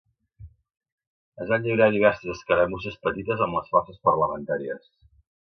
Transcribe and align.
Es 1.45 1.51
van 1.51 1.61
lliurar 1.67 1.89
diverses 1.97 2.31
escaramusses 2.35 2.97
petites 3.09 3.45
amb 3.47 3.59
les 3.61 3.71
forces 3.77 4.01
parlamentàries. 4.11 4.91